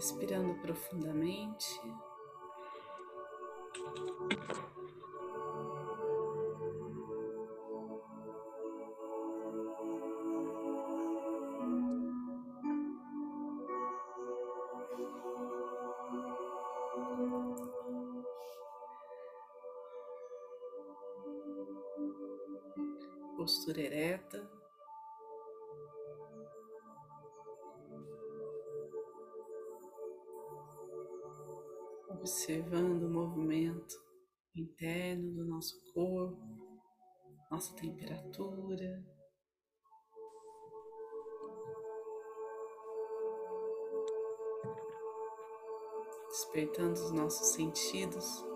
respirando 0.00 0.54
profundamente. 0.62 1.66
Observando 32.20 33.04
o 33.04 33.10
movimento 33.10 33.94
interno 34.54 35.32
do 35.32 35.46
nosso 35.46 35.74
corpo, 35.94 36.38
nossa 37.50 37.74
temperatura. 37.76 39.02
Despertando 46.28 46.92
os 46.92 47.12
nossos 47.12 47.54
sentidos. 47.54 48.49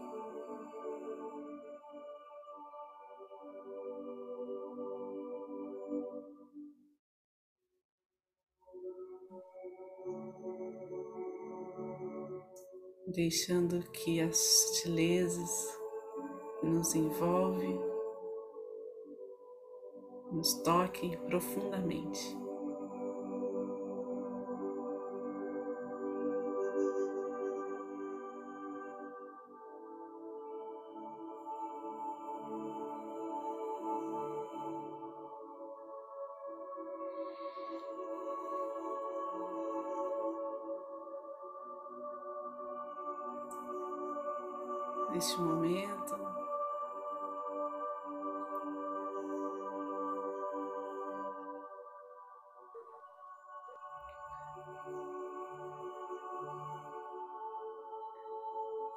Deixando 13.15 13.81
que 13.93 14.21
as 14.21 14.37
sutilezas 14.37 15.79
que 16.61 16.67
nos 16.67 16.95
envolvem 16.97 17.81
nos 20.33 20.55
toquem 20.63 21.17
profundamente. 21.29 22.44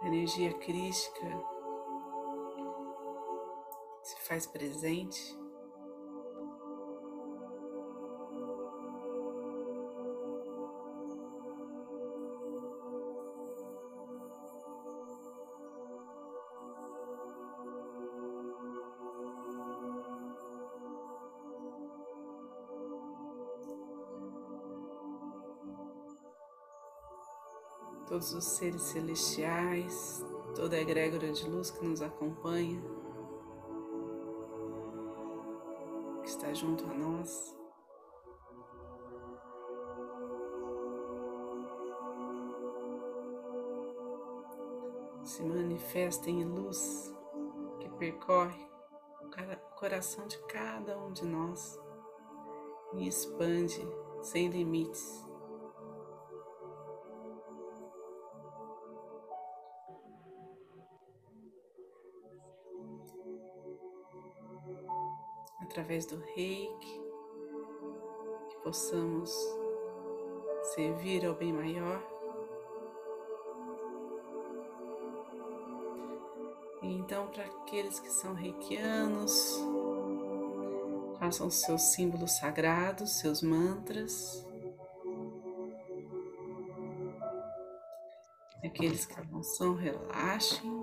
A 0.02 0.08
energia 0.08 0.53
crística 0.53 1.28
se 4.04 4.16
faz 4.22 4.45
presente. 4.45 5.36
Todos 28.17 28.33
os 28.33 28.45
seres 28.45 28.82
celestiais, 28.82 30.26
toda 30.55 30.76
a 30.76 30.82
egrégora 30.82 31.32
de 31.32 31.48
luz 31.48 31.70
que 31.70 31.86
nos 31.86 32.02
acompanha, 32.02 32.82
que 36.23 36.27
está 36.27 36.52
junto 36.52 36.83
a 36.86 36.94
nós. 36.95 37.56
Se 45.23 45.44
manifesta 45.44 46.27
em 46.27 46.44
luz 46.44 47.16
que 47.80 47.88
percorre 48.00 48.66
o 49.22 49.76
coração 49.76 50.26
de 50.26 50.39
cada 50.48 50.98
um 50.98 51.11
de 51.11 51.23
nós 51.23 51.80
e 52.95 53.08
expande 53.08 53.88
sem 54.23 54.48
limites. 54.48 55.27
Através 65.77 66.08
do 66.08 66.17
reiki, 66.33 67.02
que 68.49 68.58
possamos 68.64 69.32
servir 70.73 71.23
ao 71.23 71.36
bem 71.36 71.54
maior. 71.54 72.04
Então, 76.82 77.27
para 77.27 77.45
aqueles 77.45 77.99
que 77.99 78.10
são 78.10 78.33
reikianos, 78.33 79.60
façam 81.20 81.48
seus 81.52 81.83
símbolos 81.94 82.38
sagrados, 82.38 83.20
seus 83.20 83.44
mantras. 83.44 84.44
Aqueles 88.65 89.05
que 89.05 89.21
não 89.32 89.44
são, 89.44 89.76
relaxem. 89.76 90.77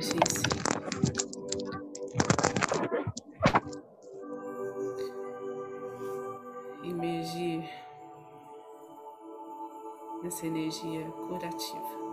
Deixem-se 0.00 0.42
imergir 6.82 7.68
nessa 10.22 10.46
energia 10.46 11.04
curativa. 11.28 12.09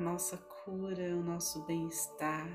A 0.00 0.02
nossa 0.02 0.38
cura, 0.38 1.14
o 1.14 1.22
nosso 1.22 1.60
bem-estar. 1.66 2.48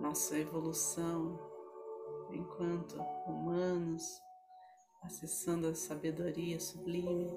Nossa 0.00 0.38
evolução 0.38 1.38
enquanto 2.30 2.98
humanos, 3.26 4.22
acessando 5.02 5.68
a 5.68 5.74
sabedoria 5.74 6.58
sublime. 6.58 7.30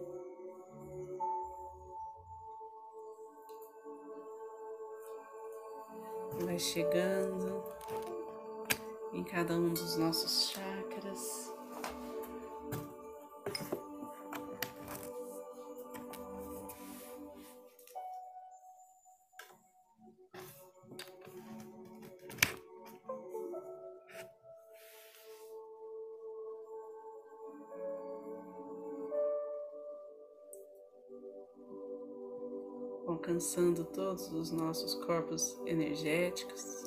Vai 6.46 6.58
chegando 6.58 7.62
em 9.12 9.22
cada 9.22 9.54
um 9.56 9.74
dos 9.74 9.98
nossos 9.98 10.52
chakras. 10.52 11.54
Alcançando 33.24 33.86
todos 33.86 34.30
os 34.34 34.52
nossos 34.52 34.96
corpos 34.96 35.58
energéticos. 35.66 36.84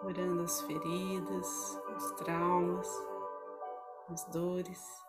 curando 0.00 0.42
as 0.42 0.62
feridas, 0.62 1.78
os 1.96 2.10
traumas 2.12 3.09
as 4.12 4.24
dores. 4.24 5.00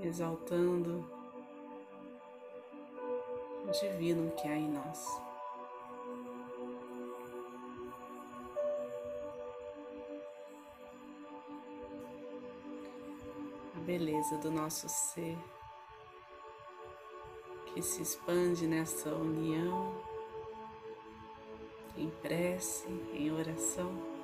Exaltando 0.00 1.04
o 3.66 3.70
divino 3.70 4.30
que 4.32 4.48
há 4.48 4.56
em 4.56 4.68
nós. 4.68 5.27
Beleza 13.88 14.36
do 14.36 14.50
nosso 14.50 14.86
ser 14.86 15.34
que 17.72 17.80
se 17.80 18.02
expande 18.02 18.66
nessa 18.66 19.08
união 19.08 19.94
em 21.96 22.10
prece, 22.10 22.86
em 23.14 23.30
oração. 23.32 24.17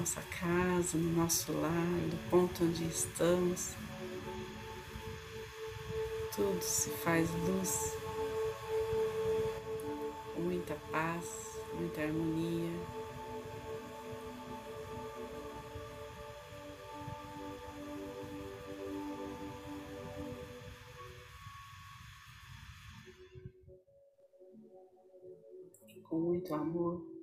Nossa 0.00 0.22
casa, 0.22 0.96
no 0.96 1.12
nosso 1.12 1.52
lar, 1.52 1.70
no 1.70 2.30
ponto 2.30 2.64
onde 2.64 2.86
estamos. 2.86 3.74
Tudo 6.34 6.62
se 6.62 6.88
faz 6.88 7.28
luz, 7.46 7.98
muita 10.38 10.74
paz, 10.90 11.60
muita 11.74 12.00
harmonia. 12.00 12.70
com 26.08 26.18
muito 26.18 26.52
amor. 26.52 27.19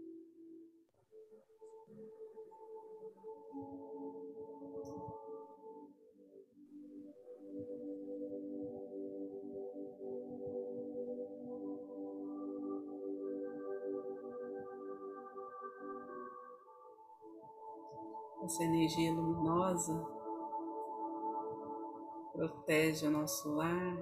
Essa 18.47 18.63
energia 18.63 19.13
luminosa 19.13 20.07
protege 22.31 23.05
o 23.05 23.11
nosso 23.11 23.53
lar 23.53 23.95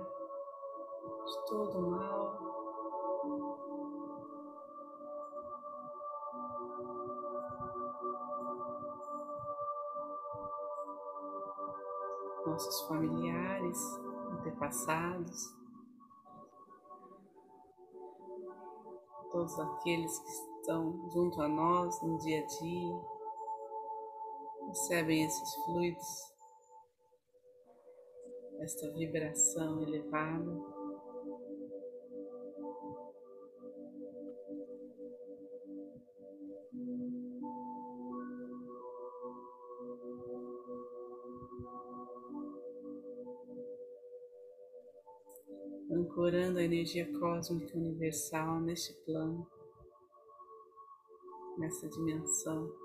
de 1.26 1.46
todo 1.48 1.90
mal. 1.90 2.46
Nossos 12.46 12.88
familiares, 12.88 14.00
antepassados, 14.32 15.56
todos 19.32 19.60
aqueles 19.60 20.20
que 20.20 20.30
estão 20.30 21.10
junto 21.10 21.42
a 21.42 21.48
nós 21.48 22.00
no 22.04 22.20
dia 22.20 22.44
a 22.44 22.46
dia. 22.46 23.15
Percebem 24.66 25.26
esses 25.26 25.56
fluidos, 25.64 26.34
esta 28.60 28.92
vibração 28.94 29.82
elevada. 29.82 30.76
Ancorando 45.92 46.60
a 46.60 46.64
energia 46.64 47.12
cósmica 47.20 47.78
universal 47.78 48.60
neste 48.60 48.94
plano, 49.06 49.48
nessa 51.58 51.88
dimensão. 51.88 52.85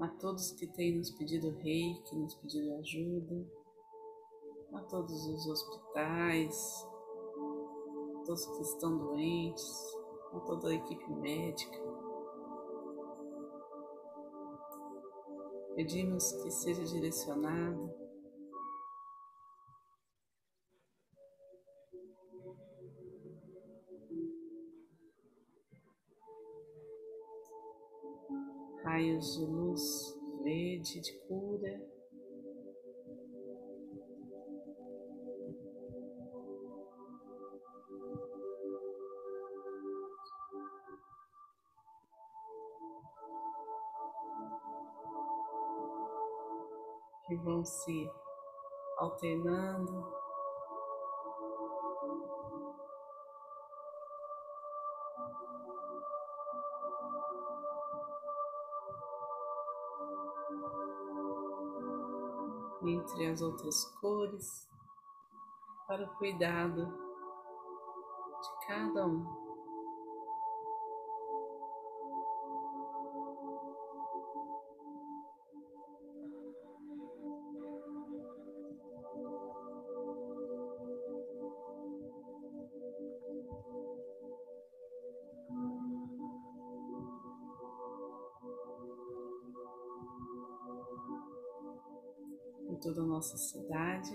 A 0.00 0.08
todos 0.08 0.52
que 0.52 0.66
têm 0.66 0.96
nos 0.96 1.10
pedido 1.10 1.50
reiki, 1.50 2.14
nos 2.14 2.34
pedido 2.36 2.74
ajuda, 2.76 3.46
a 4.74 4.80
todos 4.82 5.26
os 5.26 5.46
hospitais, 5.46 6.86
a 8.16 8.24
todos 8.24 8.46
que 8.46 8.62
estão 8.62 8.96
doentes, 8.96 9.96
a 10.32 10.40
toda 10.40 10.68
a 10.68 10.74
equipe 10.74 11.10
médica. 11.14 11.78
Pedimos 15.74 16.32
que 16.42 16.50
seja 16.50 16.84
direcionado 16.84 18.07
raios 28.98 29.36
de 29.36 29.46
luz 29.46 30.18
verde 30.42 31.00
de 31.00 31.12
cura. 31.20 31.80
Que 47.24 47.36
vão 47.36 47.64
se 47.64 48.10
alternando 48.96 50.27
entre 62.88 63.26
as 63.26 63.42
outras 63.42 63.84
cores 64.00 64.68
para 65.86 66.04
o 66.04 66.14
cuidado 66.16 66.86
de 68.40 68.66
cada 68.66 69.06
um. 69.06 69.47
Toda 92.80 93.02
a 93.02 93.06
nossa 93.06 93.36
cidade. 93.36 94.10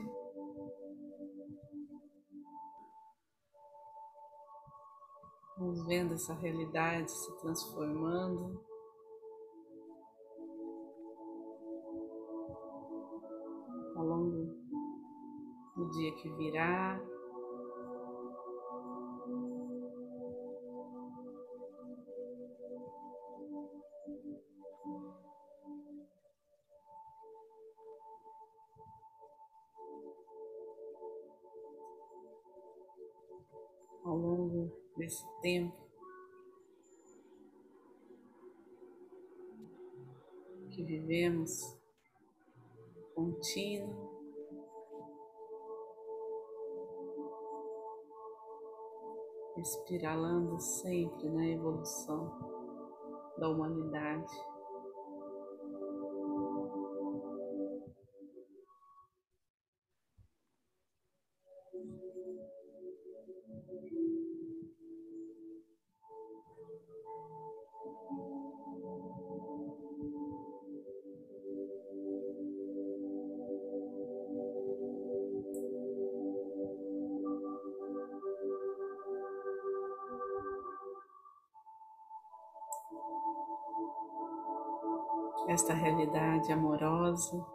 Vamos 5.57 5.85
vendo 5.85 6.13
essa 6.13 6.33
realidade 6.33 7.11
se 7.11 7.37
transformando. 7.39 8.61
Ao 13.95 14.03
longo 14.03 14.53
do 15.75 15.89
dia 15.91 16.15
que 16.15 16.29
virá, 16.35 16.99
ao 34.03 34.15
longo 34.15 34.71
desse 34.97 35.25
tempo 35.41 35.83
que 40.73 40.83
vivemos 40.83 41.77
contínuo. 43.13 44.11
Espiralando 49.55 50.59
sempre 50.59 51.29
na 51.29 51.47
evolução 51.47 52.27
da 53.37 53.47
humanidade. 53.49 54.52
Esta 85.53 85.73
realidade 85.73 86.51
amorosa, 86.51 87.45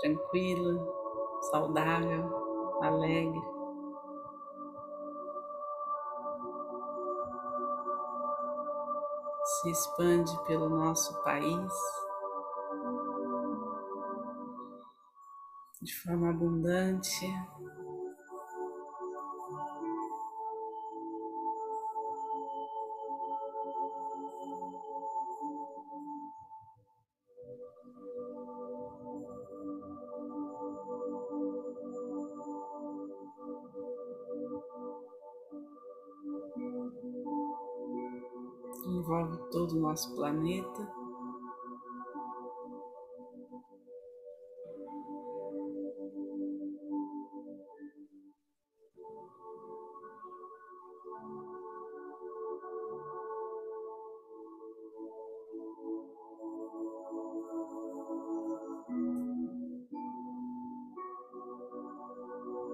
tranquila, 0.00 0.86
saudável, 1.50 2.82
alegre. 2.82 3.40
Se 9.44 9.70
expande 9.70 10.44
pelo 10.44 10.68
nosso 10.68 11.20
país 11.24 11.72
de 15.82 15.94
forma 16.02 16.30
abundante, 16.30 17.26
todo 39.68 39.76
o 39.76 39.80
nosso 39.80 40.14
planeta. 40.14 40.98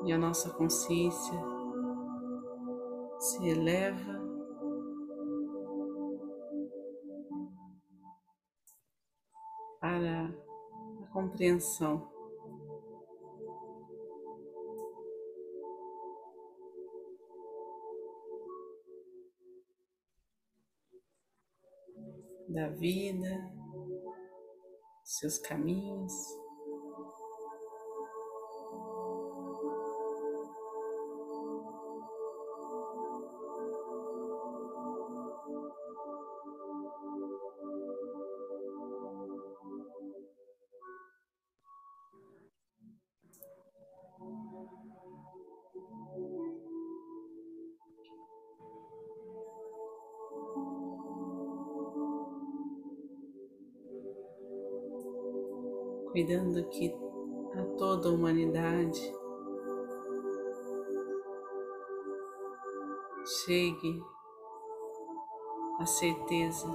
E 0.06 0.12
a 0.12 0.18
nossa 0.18 0.50
consciência 0.50 1.40
se 3.18 3.48
eleva 3.48 4.13
a 11.44 11.52
compreensão. 11.52 12.10
Da 22.48 22.68
vida, 22.68 23.52
seus 25.04 25.38
caminhos. 25.38 26.12
Cuidando 56.24 56.64
que 56.70 56.90
a 57.54 57.62
toda 57.76 58.08
a 58.08 58.12
humanidade 58.12 59.12
chegue 63.44 64.02
a 65.78 65.84
certeza 65.84 66.66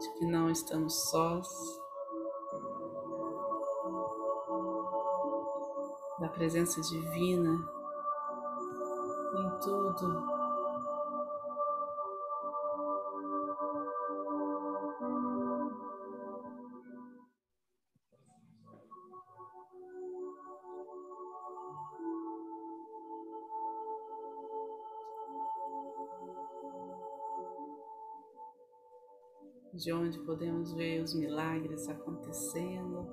de 0.00 0.12
que 0.14 0.24
não 0.24 0.48
estamos 0.48 1.10
sós, 1.10 1.46
da 6.20 6.28
presença 6.30 6.80
divina 6.80 7.52
em 9.36 9.60
tudo 9.60 10.39
onde 30.10 30.18
podemos 30.24 30.72
ver 30.74 31.00
os 31.00 31.14
milagres 31.14 31.88
acontecendo. 31.88 33.06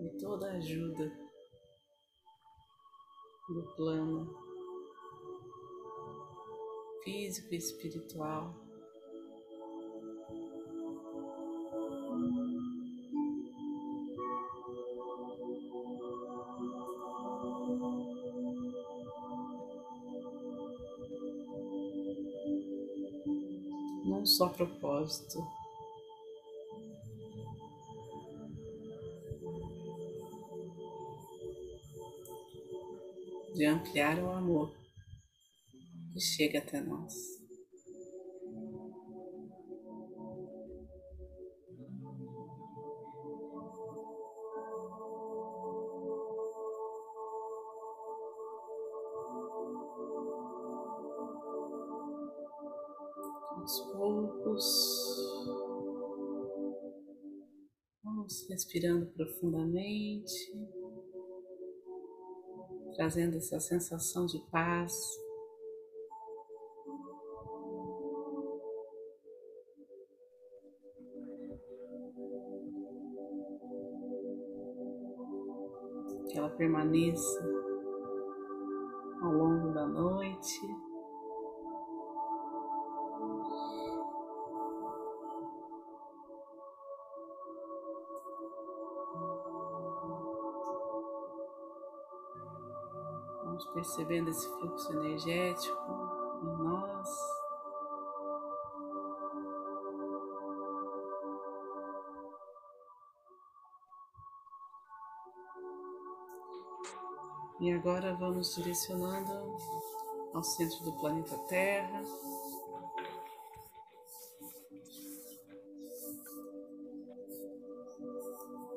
E 0.00 0.18
toda 0.18 0.50
ajuda 0.56 1.12
do 3.50 3.76
plano 3.76 4.34
físico 7.04 7.54
e 7.54 7.56
espiritual. 7.56 8.73
Num 24.04 24.26
só 24.26 24.50
propósito. 24.50 25.42
De 33.54 33.64
ampliar 33.64 34.18
o 34.18 34.30
amor 34.30 34.74
que 36.12 36.20
chega 36.20 36.58
até 36.58 36.80
nós. 36.80 37.43
Vamos 58.34 58.48
respirando 58.48 59.06
profundamente, 59.06 60.52
trazendo 62.96 63.36
essa 63.36 63.60
sensação 63.60 64.26
de 64.26 64.38
paz 64.50 64.92
que 76.28 76.38
ela 76.38 76.50
permaneça 76.50 77.44
ao 79.22 79.32
longo 79.32 79.72
da 79.72 79.86
noite. 79.86 80.83
Vamos 93.54 93.66
percebendo 93.66 94.30
esse 94.30 94.48
fluxo 94.48 94.92
energético 94.94 95.76
em 96.42 96.64
nós. 96.64 97.08
E 107.60 107.72
agora 107.72 108.16
vamos 108.16 108.56
direcionando 108.56 109.56
ao 110.34 110.42
centro 110.42 110.82
do 110.82 110.92
planeta 110.94 111.38
Terra. 111.46 112.02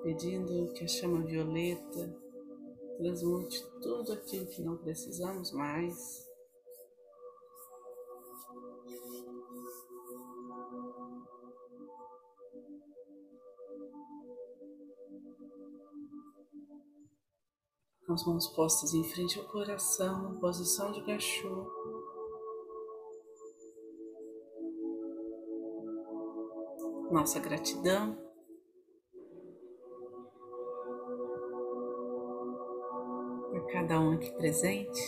Pedindo 0.03 0.71
que 0.73 0.83
a 0.83 0.87
chama 0.87 1.25
violeta 1.25 2.26
transmute 2.97 3.63
tudo 3.81 4.13
aquilo 4.13 4.47
que 4.47 4.61
não 4.61 4.77
precisamos 4.77 5.51
mais 5.51 6.27
com 18.05 18.13
as 18.13 18.25
mãos 18.25 18.47
postas 18.55 18.93
em 18.93 19.03
frente 19.03 19.37
ao 19.37 19.45
coração, 19.45 20.39
posição 20.39 20.93
de 20.93 21.05
cachorro. 21.05 21.69
Nossa 27.11 27.39
gratidão. 27.39 28.26
Cada 33.67 33.99
um 33.99 34.13
aqui 34.13 34.31
presente. 34.33 35.01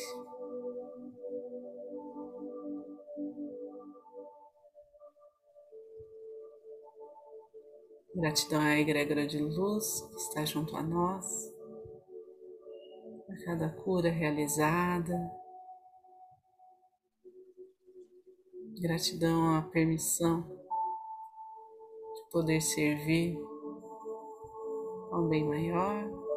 Gratidão 8.15 8.61
à 8.61 8.77
egrégora 8.77 9.25
de 9.25 9.37
luz 9.37 10.01
que 10.01 10.17
está 10.17 10.43
junto 10.43 10.75
a 10.75 10.83
nós 10.83 11.53
a 13.29 13.45
cada 13.45 13.69
cura 13.69 14.09
realizada. 14.09 15.31
Gratidão 18.81 19.55
à 19.55 19.61
permissão 19.61 20.41
de 20.41 22.31
poder 22.31 22.61
servir 22.61 23.37
ao 25.11 25.27
bem 25.27 25.45
maior. 25.45 26.28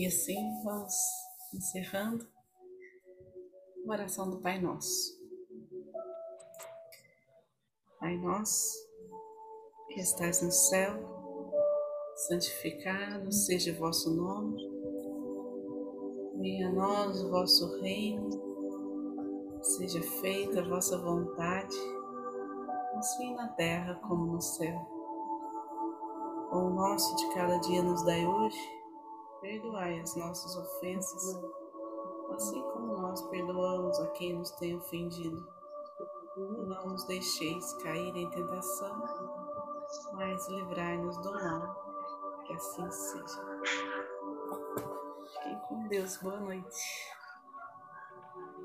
E 0.00 0.06
assim 0.06 0.62
vamos 0.64 0.94
encerrando 1.52 2.26
a 3.86 3.92
oração 3.92 4.30
do 4.30 4.40
Pai 4.40 4.58
Nosso. 4.58 5.20
Pai 7.98 8.16
nosso, 8.16 8.78
que 9.88 10.00
estás 10.00 10.40
no 10.40 10.50
céu, 10.50 10.94
santificado 12.28 13.30
seja 13.30 13.72
o 13.72 13.76
vosso 13.76 14.16
nome. 14.16 14.56
Venha 16.38 16.68
a 16.68 16.72
nós 16.72 17.22
o 17.22 17.28
vosso 17.28 17.78
reino, 17.82 18.30
seja 19.62 20.00
feita 20.00 20.60
a 20.62 20.66
vossa 20.66 20.96
vontade, 20.96 21.76
assim 22.94 23.34
na 23.34 23.48
terra 23.48 23.96
como 24.08 24.32
no 24.32 24.40
céu. 24.40 24.80
O 26.52 26.70
nosso 26.70 27.14
de 27.16 27.34
cada 27.34 27.58
dia 27.58 27.82
nos 27.82 28.02
dai 28.06 28.24
hoje, 28.24 28.79
perdoai 29.40 30.00
as 30.00 30.14
nossas 30.16 30.56
ofensas, 30.56 31.40
assim 32.34 32.62
como 32.72 32.98
nós 32.98 33.22
perdoamos 33.28 33.98
a 34.00 34.08
quem 34.08 34.34
nos 34.34 34.50
tem 34.52 34.76
ofendido 34.76 35.60
não 36.66 36.88
nos 36.88 37.04
deixeis 37.04 37.72
cair 37.82 38.16
em 38.16 38.30
tentação, 38.30 39.02
mas 40.12 40.48
livrai-nos 40.48 41.16
do 41.18 41.32
mal, 41.32 42.42
que 42.46 42.52
assim 42.54 42.90
seja. 42.90 43.60
Fiquem 45.32 45.58
com 45.68 45.88
Deus, 45.88 46.16
boa 46.18 46.40
noite. 46.40 47.09